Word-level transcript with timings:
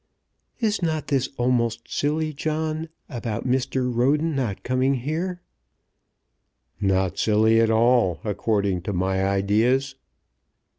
"Is 0.59 0.81
not 0.81 1.09
this 1.09 1.29
almost 1.37 1.83
silly, 1.87 2.33
John, 2.33 2.89
about 3.07 3.45
Mr. 3.45 3.95
Roden 3.95 4.35
not 4.35 4.63
coming 4.63 4.95
here?" 4.95 5.43
"Not 6.79 7.19
silly 7.19 7.59
at 7.59 7.69
all, 7.69 8.19
according 8.23 8.81
to 8.81 8.93
my 8.93 9.23
ideas." 9.23 9.93